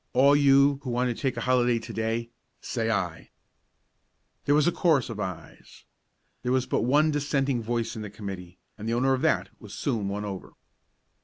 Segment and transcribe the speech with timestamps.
[0.13, 3.29] All you who want to take a holiday to day say 'Ay'!"
[4.45, 5.83] There was a chorus of ays.
[6.41, 9.75] There was but one dissenting voice in the committee, and the owner of that was
[9.75, 10.53] soon won over.